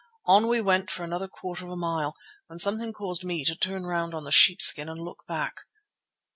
[0.25, 2.15] On we went for another quarter of a mile,
[2.47, 5.57] when something caused me to turn round on the sheepskin and look back.